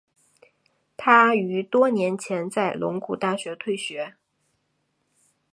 [0.97, 4.15] 他于多年前在龙谷大学退学。